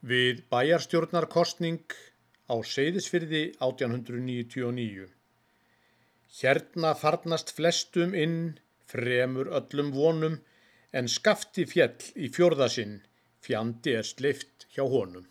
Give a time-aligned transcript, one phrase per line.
[0.00, 1.84] við bæjarstjórnarkostning
[2.48, 5.08] á Seyðisfyrði 1899.
[6.40, 10.38] Hérna farnast flestum inn, fremur öllum vonum,
[10.92, 13.00] en skafti fjell í fjórðasinn,
[13.44, 15.26] fjandi er sleift hjá honum.